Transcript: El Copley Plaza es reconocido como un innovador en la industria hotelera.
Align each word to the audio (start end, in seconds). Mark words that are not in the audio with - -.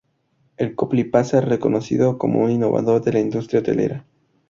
El 0.57 0.73
Copley 0.73 1.03
Plaza 1.03 1.37
es 1.37 1.45
reconocido 1.45 2.17
como 2.17 2.41
un 2.41 2.49
innovador 2.49 3.03
en 3.05 3.13
la 3.13 3.19
industria 3.19 3.59
hotelera. 3.59 4.05